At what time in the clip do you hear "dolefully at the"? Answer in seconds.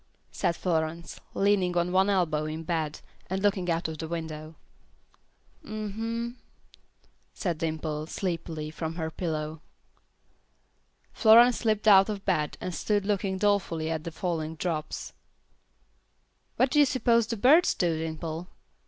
13.37-14.11